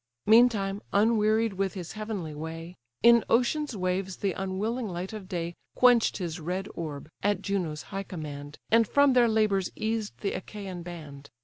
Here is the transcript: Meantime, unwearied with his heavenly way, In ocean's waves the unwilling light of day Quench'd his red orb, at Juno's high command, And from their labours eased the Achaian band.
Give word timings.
Meantime, 0.25 0.81
unwearied 0.93 1.53
with 1.53 1.75
his 1.75 1.91
heavenly 1.91 2.33
way, 2.33 2.75
In 3.03 3.23
ocean's 3.29 3.77
waves 3.77 4.15
the 4.17 4.33
unwilling 4.33 4.87
light 4.87 5.13
of 5.13 5.29
day 5.29 5.53
Quench'd 5.75 6.17
his 6.17 6.39
red 6.39 6.67
orb, 6.73 7.07
at 7.21 7.43
Juno's 7.43 7.83
high 7.93 8.01
command, 8.01 8.57
And 8.71 8.87
from 8.87 9.13
their 9.13 9.27
labours 9.27 9.69
eased 9.75 10.21
the 10.21 10.31
Achaian 10.33 10.81
band. 10.81 11.29